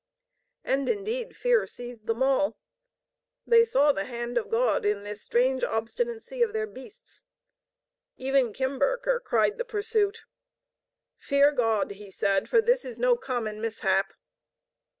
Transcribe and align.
And 0.63 0.89
indeed 0.89 1.35
fear 1.35 1.67
seized 1.67 2.07
them 2.07 2.23
all. 2.23 2.57
They 3.45 3.63
saw 3.63 3.91
the 3.91 4.05
hand 4.05 4.35
of 4.35 4.49
God 4.49 4.83
in 4.83 5.03
this 5.03 5.21
strange 5.21 5.61
obstinancy 5.63 6.41
of 6.43 6.53
their 6.53 6.65
beasts. 6.65 7.25
Even 8.17 8.51
Kimberker 8.51 9.23
cried 9.23 9.59
the 9.59 9.63
pursuit. 9.63 10.25
"Fear 11.19 11.51
God!" 11.51 11.91
he 11.91 12.09
said. 12.09 12.49
"For 12.49 12.61
this 12.63 12.83
is 12.83 12.97
no 12.97 13.15
common 13.15 13.61
mishap!" 13.61 14.13